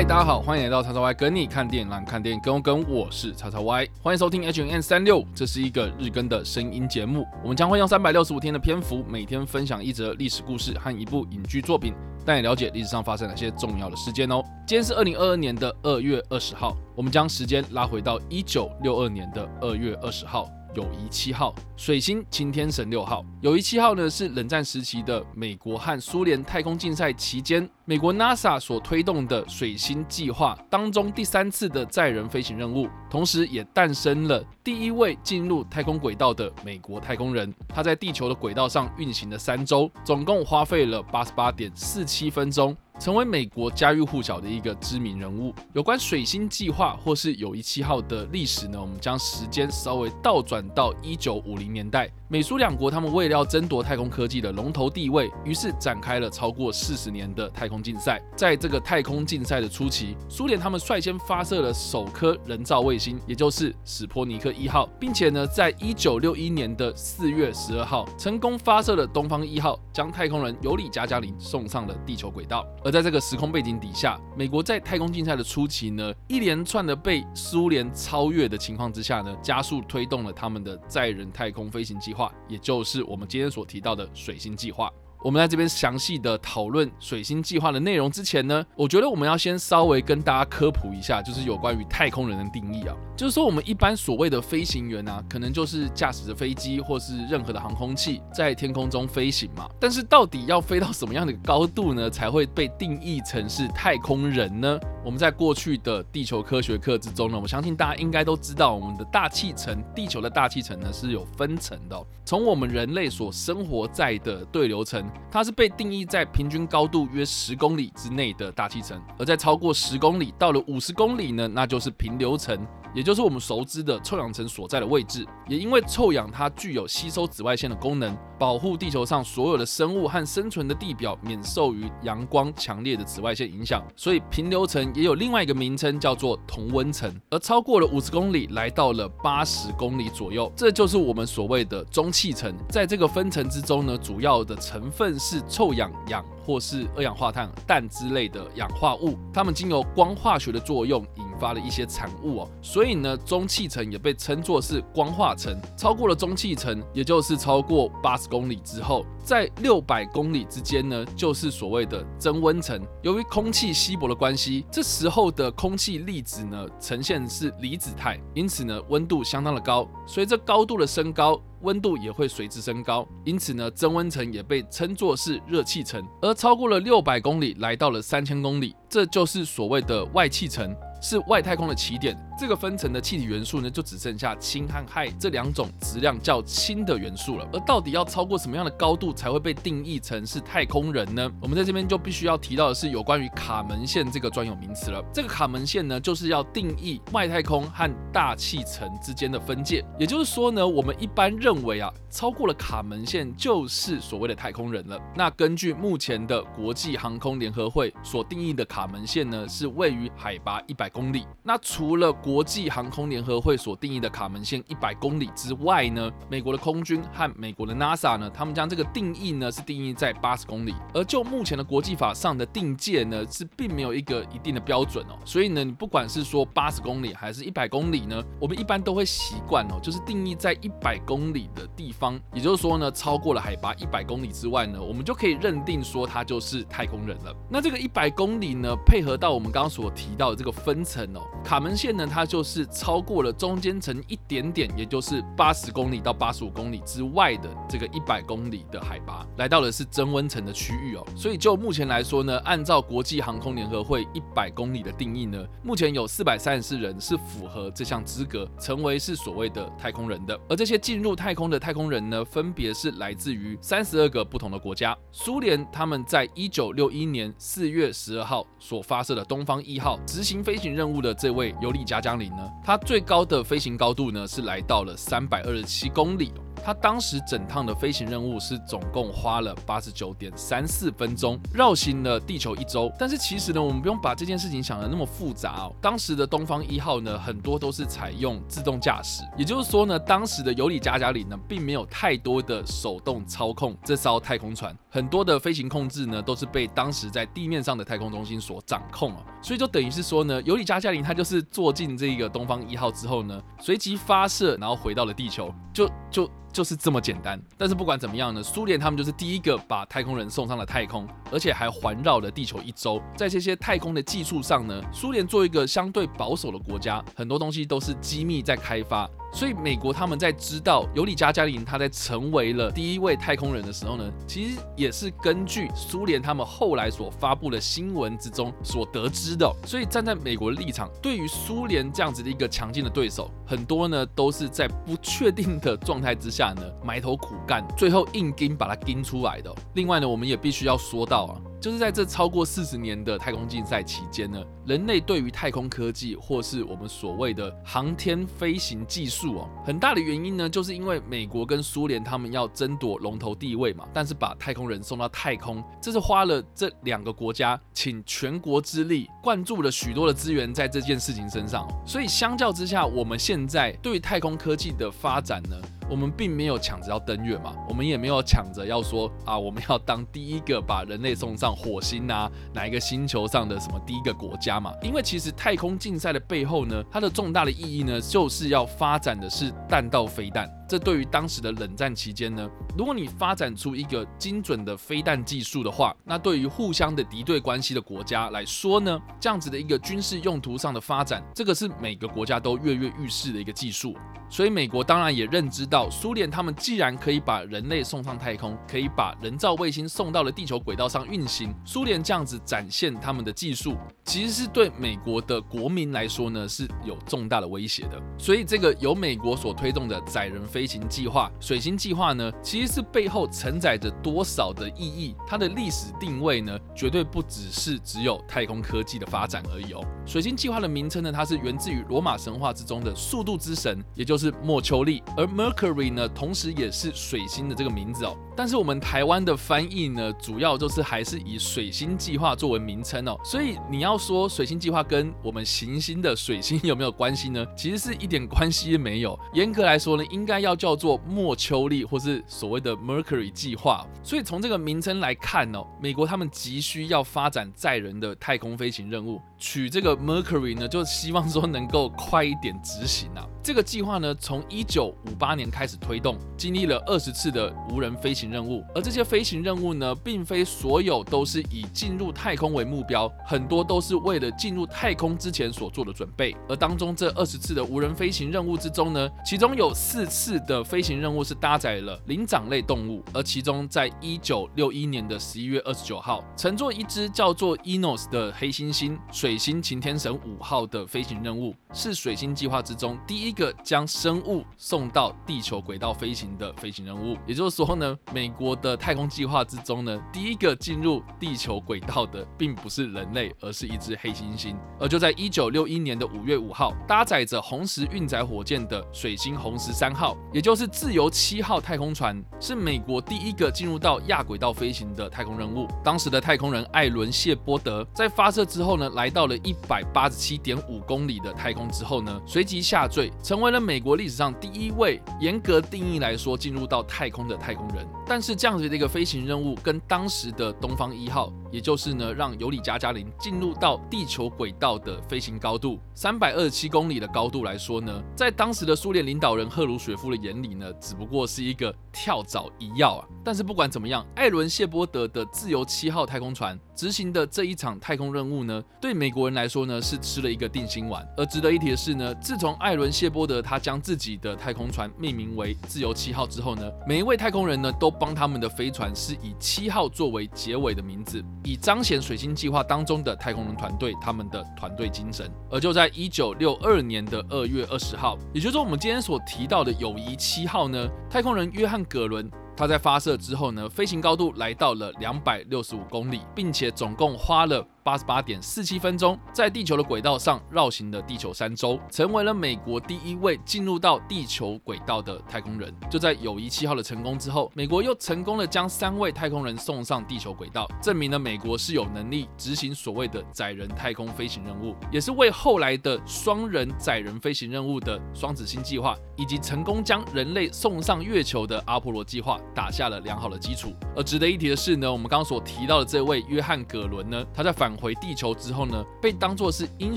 [0.00, 11.92] 嗨，大家好，欢迎来到叉叉 Y 跟你看电影，让看电影跟我跟我是叉叉 Y，欢迎收听 H N N 三六，这是一个日更的声音节目，我们将会用三百六十五天的篇幅，每天分享一则历史故事和一部影剧作品，
[12.24, 14.42] 带你了解历史上发生哪些重要的事件哦。
[14.66, 20.48] 今天是二零二二年的二月二十号，我们将时间拉回到一九六二年的二月二十号。
[20.74, 23.24] 友谊七号、水星擎天神六号。
[23.40, 37.52] 友谊七号呢，是冷战时期的美国和苏联太空竞赛期间，美国 NASA 所推动的水星计划当中第三次的载人飞行任务，同时也诞生了第一位进入太空轨道的美国太空人。
[37.68, 42.76] 他在地球的轨道上运行了三周，总共花费了八十八点四七分钟。
[43.00, 45.54] 成为美国家喻户晓的一个知名人物。
[45.72, 48.78] 有关水星计划或是友谊七号的历史呢？
[48.78, 52.10] 我们将时间稍微倒转到一九五零年代。
[52.28, 58.22] 美苏两国，他们为了要争夺太空科技的龙头地位，于是展开了超过四十年的太空竞赛。
[58.36, 72.64] 在这个太空竞赛的初期，苏联他们率先发射了首颗人造卫星，也就是史波尼克一号，并且呢，在一九六一年的四月十二号，成功发射了东方一号，将太空人尤里加加林送上了地球轨道。
[72.90, 82.32] 在这个时空背景底下，美国在太空竞赛的初期呢，一连串的被苏联超越的情况之下呢，加速推动了他们的载人太空飞行计划。
[82.48, 84.90] 也就是我们今天所提到的水星计划。
[85.22, 92.96] 我们在这边详细的讨论水星计划的内容之前呢，我觉得我们要先稍微跟大家科普一下，就是有关于太空人的定义啊。
[93.14, 99.68] 就是说，我们一般所谓的飞行员啊，可能就是驾驶着飞机或是任何的航空器在天空中飞行嘛。
[99.78, 104.80] 但是到底要飞到什么样的高度呢，才会被定义成是太空人呢？
[105.04, 112.06] 我们在过去的地球科学课之中呢，我相信大家应该都知道，我们的大气层，地球的大气层呢是有分层的。
[112.24, 122.66] 从我们人类所生活在的对流层，它是被定义在平均高度约十公里之内的大气层；而在超过十公里到了五十公里呢，那就是平流层。
[122.92, 137.08] 也就是我们熟知的臭氧层所在的位置，也因为臭氧它具有吸收紫外线的功能，保护地球上所有的生物和生存的地表免受于阳光强烈的紫外线影响，所以平流层也有另外一个名称叫做同温层。
[137.30, 142.52] 而超过了五十公里，来到了八十公里左右，这就是我们所谓的中气层。
[142.68, 155.58] 在这个分层之中呢，主要的成分是臭氧、氧或是二氧化碳、氮之类的氧化物，它们经由光化学的作用引发了一些产物哦，所以呢，中气层也被称作是光化层。
[155.76, 162.80] 超过了中气层，也就是超过八十公里之后，在六百公里之间呢，就是所谓的增温层。
[163.02, 169.88] 由于空气稀薄的关系，这时候的空气粒子呢，呈现是离子态，因此呢，温度相当的高。
[170.06, 176.06] 随着高度的升高，温度也会随之升高，因此呢，增温层也被称作是热气层。
[176.20, 180.74] 而超过了六百公里，来到了三千公里，这就是所谓的外气层。
[181.00, 182.16] 是外太空的起点。
[182.40, 187.46] 这个分层的气体元素呢，就只剩下氢和氦这两种质量较轻的元素了。
[187.52, 191.30] 而到底要超过什么样的高度才会被定义成是太空人呢？
[191.38, 195.04] 我们在这边就必须要提到的是有关于卡门线这个专有名词了。
[195.12, 199.84] 这个卡门线呢，就是要定义外太空和大气层之间的分界。
[199.98, 204.98] 也就是说呢，我们一般认为啊，超过了卡门线就是所谓的太空人了。
[205.14, 211.26] 那根据目前的国际航空联合会所定义的卡门线呢，是位于海拔一百公里。
[211.42, 220.72] 那除了国国际航空联合会所定义的卡门线一百公里之外呢，美国的空军和美国的 NASA 呢，他们将这个定义呢是定义在八十公里。
[220.94, 225.18] 而就目前的国际法上的定界呢，是并没有一个一定的标准哦。
[225.24, 232.16] 所以呢，你不管是说八十公里还是一百公里呢，我们一般都会习惯哦，就是定义在一百公里的地方。
[232.32, 237.34] 也就是说呢，超过了海拔一百公里之外呢，我们就可以认定说它就是太空人了。
[237.50, 242.66] 那这个一百公里呢，配合到我们刚刚所提到的这个分层哦，卡门线呢，它就是。
[242.70, 251.04] 超过了中间层一点点，也就是八十公里到八十五公里之外的这个一百公里的海拔，来到的是增温层的区域哦。
[251.16, 260.38] 所以就目前来说呢，按照国际航空联合会一百公里的定义呢，目前有四百三十四人是符合这项资格，成为是所谓的太空人的。
[260.48, 264.96] 而这些进入太空的太空人呢，分别是来自于三十二个不同的国家。
[265.12, 272.50] 苏联他们在一九六一年四月十二号所发射的东方一号执行飞行任务的这位尤里加江林呢。
[272.64, 276.32] 它最高的飞行高度呢是来到了三百二十七公里。
[276.64, 282.92] 它当时整趟的飞行任务是总共花了八十九点三四分钟，绕行了地球一周。
[282.98, 285.74] 但是其实呢，我们不用把这件事情想的那么复杂哦。
[285.80, 299.22] 当时的东方一号呢，很多都是采用自动驾驶，也就是说呢，当时的尤里加加林呢，并没有太多的手动操控这艘太空船，很多的飞行控制呢，都是被当时在地面上的太空中心所掌控啊。
[299.42, 306.30] 所以就等于是说呢，尤里加加林他就是坐进这个东方一号之后呢，随即发射，然后回到了地球，就就。
[306.52, 313.00] 就是这么简单，但是不管怎么样呢，苏联他们就是第一个把太空人送上了太空，而且还环绕了地球一周。
[313.16, 319.08] 在这些太空的技术上呢，苏联作为一个相对保守的国家，很多东西都是机密在开发。
[319.32, 329.50] 所以美国他们在知道尤里加加林他在成为了第一位太空人的时候呢，其实也是根据苏联他们后来所发布的新闻之中所得知的。
[329.64, 339.54] 所以站在美国的立场，对于苏联这样子的一个强劲的对手，很多呢都是在不确定的状态之下呢埋头苦干，最后硬盯把它盯出来的。
[339.74, 341.40] 另外呢，我们也必须要说到啊。
[341.60, 353.86] 就是在这超过四十年的太空竞赛期间呢，人类对于太空科技或是我们所谓的航天飞行技术哦，很大的原因呢，就是因为美国跟苏联他们要争夺龙头地位嘛。
[353.92, 361.68] 但是把太空人送到太空，这是花了这两个国家倾全国之力，灌注了许多的资源在这件事情身上。
[361.86, 365.60] 所以相较之下，我们现在对太空科技的发展呢？
[365.90, 374.72] 我们并没有抢着要登月嘛，我们也没有抢着要说啊，我们要当第一个把人类送上火星呐，哪一个星球上的什么第一个国家嘛？
[374.82, 380.48] 因为其实太空竞赛的背后呢，它的重大的意义呢，就是要发展的是弹道飞弹。
[380.70, 393.96] 这对于当时的冷战期间呢，如果你发展出一个精准的飞弹技术的话，那对于互相的敌对关系的国家来说呢，这样子的一个军事用途上的发展，这个是每个国家都跃跃欲试的一个技术。
[394.32, 408.00] 所以美国当然也认知到，苏联他们既然可以把人类送上太空，可以把人造卫星送到了地球轨道上运行，苏联这样子展现他们的技术，其实是对美国的国民来说呢是有重大的威胁的。
[408.16, 410.59] 所以这个由美国所推动的载人飞。
[410.60, 415.16] 飞行计划、水星计划呢，其实是背后承载着多少的意义？
[415.26, 419.82] 它的历史定位呢，绝对不只是只有太空科技的发展而已哦。
[420.04, 428.14] 水星计划的名称呢，它是源自于罗马神话之中的速度之神，也就是莫丘利，而 Mercury 呢，同时也是水星的这个名字哦。
[428.40, 433.18] 但是我们台湾的翻译呢，主要就是还是以水星计划作为名称哦。
[433.22, 437.44] 所以你要说水星计划跟我们行星的水星有没有关系呢？
[437.56, 439.18] 其实是一点关系没有。
[439.34, 440.56] 严格来说呢，应该要。
[440.60, 443.86] 叫做莫丘利，或是所谓的 Mercury 计划。
[444.02, 453.26] 所以从这个名称来看呢，美国他们急需要发展载人的太空飞行任务，取这个 Mercury 呢，就希望说能够快一点执行啊。
[453.42, 458.62] 这个计划呢，从一九五八年开始推动，经历了二十次的无人飞行任务。
[458.74, 466.36] 而这些飞行任务呢，并非所有都是以进入太空为目标，很多都是为了进入太空之前所做的准备。
[466.50, 473.02] 而当中这二十次的无人飞行任务之中呢，其中有四次的飞行任务是搭载了灵长类动物。
[473.14, 483.29] 而其中在一九六一年的十一月二十九号，乘坐一只叫做 Enos 的黑猩猩水星擎天神五号的飞行任务，是水星计划之中第一。
[483.30, 494.56] 一个将生物送到地球轨道飞行的飞行任务，也就是说呢，美国的太空计划之中呢，第一个进入地球轨道的并不是人类，而是一只黑猩猩。
[494.80, 505.68] 而就在一九六一年的五月五号，搭载着红石运载火箭的水星红石三号，也就是自由七号太空船，是美国第一个进入到亚轨道飞行的太空任务。
[505.84, 513.08] 当时的太空人艾伦谢波德在发射之后呢，来到了一百八十七点五公里的太空之后呢，随即下坠。
[513.22, 517.86] 成为了美国历史上第一位严格定义来说进入到太空的太空人。
[518.06, 533.04] 但是这样子的一个飞行任务，跟当时的东方一号，也就是呢让尤里加加林进入到地球轨道的飞行高度三百二十七公里的高度来说呢，在当时的苏联领导人赫鲁雪夫的眼里呢，只不过是一个跳蚤一跃啊。
[533.22, 541.06] 但是不管怎么样，艾伦谢波德的自由七号太空船执行的这一场太空任务呢，对美国人来说呢是吃了一个定心丸。
[541.16, 547.88] 而值得一提的是呢，自从艾伦谢波德他将自己的太空船命名为自由七号之后呢，每一位太空人呢都。
[548.00, 555.30] 帮他们的飞船是以七号作为结尾的名字，以彰显水星计划当中的太空人团队他们的团队精神。
[555.50, 562.30] 而就在一九六二年的二月二十号，也就是我们今天所提到的友谊七号呢，太空人约翰·葛伦。
[562.56, 575.74] 他在发射之后呢，飞行高度来到了两百六十五公里，并且总共花了八十八点四七分钟，在地球的轨道上绕行了地球三周，成为了美国第一位进入到地球轨道的太空人。
[575.90, 593.72] 就在友谊七号的成功之后，美国又成功的将三位太空人送上地球轨道，证明了美国是有能力执行所谓的载人太空飞行任务，也是为后来的双人载人飞行任务的双子星计划，以及成功将人类送上月球的阿波罗计划打下了良好的基础。
[593.96, 599.96] 而值得一提的是呢，我们刚刚所提到的这位约翰·葛伦呢，他在反返回地球之后呢，被当作是英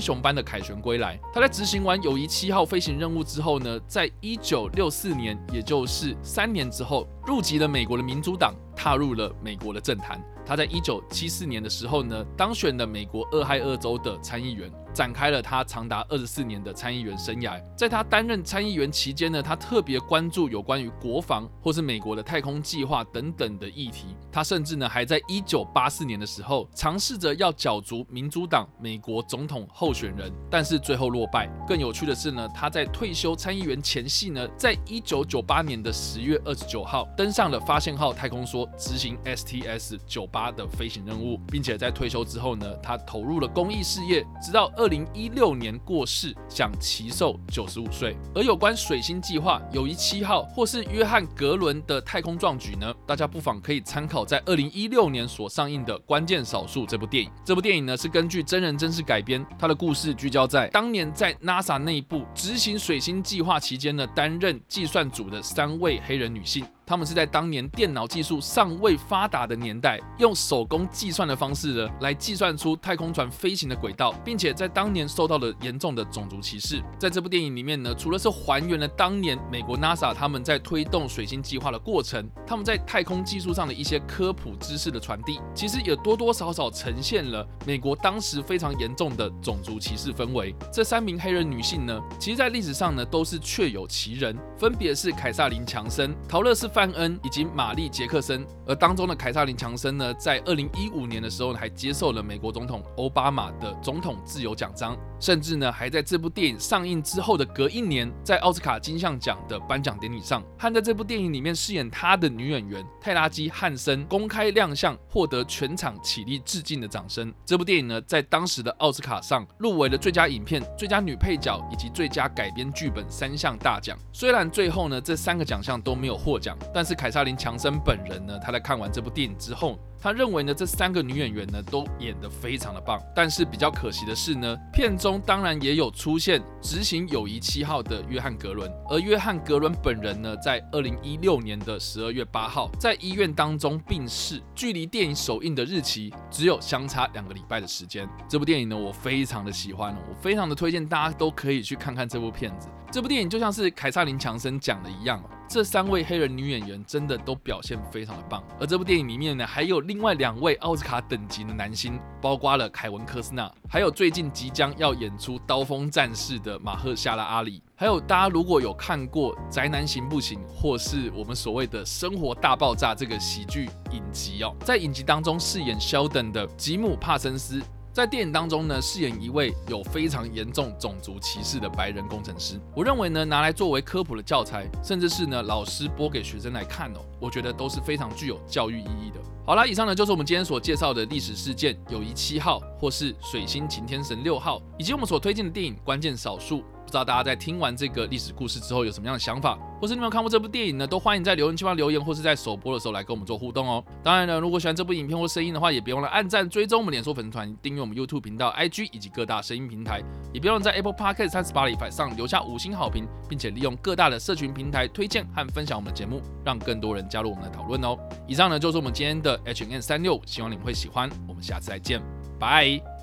[0.00, 1.18] 雄般的凯旋归来。
[1.32, 10.22] 他在执行完友谊七号飞行任务之后呢，在一九六四年，也就是三年之后，入籍了美国的民主党，踏入了美国的政坛。
[10.46, 14.70] 他在一九七四年的时候呢，当选了美国俄亥俄州的参议员。
[14.94, 17.60] 展开了他长达二十四年的参议员生涯。
[17.76, 24.14] 在他担任参议员期间呢，他特别关注有关于国防或是美国的太空计划等等的议题。
[24.30, 31.50] 他甚至呢，还在一九八四年的时候尝试着要角逐民主党美国总统候选人，但是最后落败。
[31.66, 44.88] 更有趣的是呢，他在退休参议员前夕呢，在一九九八年的十月二十九号登上了发现号太空梭，执行 STS 九八的飞行任务，并且在退休之后呢，他投入了公益事业，直到二。
[44.94, 48.16] 零一六年过世，享其寿九十五岁。
[48.32, 52.94] 而有关水星计划、友谊七号或是约翰格伦的太空壮举呢？
[53.04, 57.28] 大家不妨可以参考在二零一六年所上映的《关键少数》这部电影。
[57.44, 66.64] 这部电影呢是根据真人真事改编，它的故事聚焦在当年在 NASA 内部执行水星计划期间呢，担任计算组的三位黑人女性。
[66.86, 76.82] 他们是在当年电脑技术尚未发达的年代，用手工计算的方式呢，来计算出太空船飞行的轨道，并且在当年受到了严重的种族歧视。
[76.98, 90.54] 在这部电影里面呢，除了是还原了当年美国 NASA 他们在推动水星计划的过程，他们在太空技术上的一些科普知识的传递，其实也多多少少呈现了美国当时非常严重的种族歧视氛围。
[90.70, 96.73] 这三名黑人女性呢，其实在历史上呢都是确有其人，分别是凯撒琳·强森、陶乐斯。
[96.74, 117.32] 范恩以及玛丽杰克森，而当中的凯撒琳强森呢，在二零一五年的时候呢，还接受了美国总统奥巴马的总统自由奖章，甚至呢，还在这部电影上映之后的隔一年，在奥斯卡金像奖的颁奖典礼上，和在这部电影里面饰演他的女演员泰拉基汉森公开亮相，获得全场起立致敬的掌声。
[117.42, 123.96] 这部电影呢，在当时的奥斯卡上入围了最佳影片、最佳女配角以及最佳改编剧本三项大奖。
[124.12, 126.54] 虽然最后呢，这三个奖项都没有获奖。
[126.74, 129.78] 但是凯撒琳·强森本人呢，他在看完这部电影之后。
[130.04, 148.06] 他认为呢，这三个女演员呢都演得非常的棒，但是比较可惜的是呢，片中当然也有出现执行友谊七号的约翰格伦，而约翰格伦本人呢，在二零一六年的十二月八号在医院当中病逝，距离电影首映的日期只有相差两个礼拜的时间。
[148.28, 152.68] 这部电影呢，我非常的喜欢，我非常的推荐大家都可以去看看这部片子。
[152.90, 160.04] 这部电影就像是凯撒琳·强森讲的一样，这三位黑人女演员真的都表现非常的棒，而这部电影里面呢，还有另。
[160.04, 177.62] 外两位奥斯卡等级的男星，包括了凯文·科斯纳，还有最近即将要演出《刀锋战士》的马赫夏拉·阿里，还有大家如果有看过《宅男行不行》或是我们所谓的《生活大爆炸》这个喜剧影集哦，在影集当中饰演肖登的吉姆·帕森斯。
[177.94, 182.58] 在电影当中呢，饰演一位有非常严重种族歧视的白人工程师。
[182.74, 189.20] 我认为呢，拿来作为科普的教材，甚至是呢老师播给学生来看哦，我觉得都是非常具有教育意义的。
[189.46, 196.58] 好啦，以上呢就是我们今天所介绍的历史事件“友谊七号”或是“水星擎天神六号”，以及我们所推荐的电影《关键少数》。
[196.94, 200.86] 不知道大家在听完这个历史故事之后有什么样的想法，或是你有看过这部电影呢？
[200.86, 203.84] 都欢迎在留言区方留言，或是在首播的时候来跟我们做互动哦。
[204.00, 210.00] 当然呢，如果喜欢这部影片或声音的话，也别忘了按赞、追踪我们脸书粉丝团、订阅我们 YouTube 频道、IG 以及各大声音平台，
[210.32, 217.98] 也别忘了在 Apple Podcast 三十八里上留下五星好评，并且利用各大的社群平台推荐和分享我们的节目，让更多人加入我们的讨论哦。
[218.28, 221.10] 以上呢就是我们今天的 H N 三六，希望你们会喜欢。
[221.26, 222.00] 我们下次再见，
[222.38, 222.93] 拜。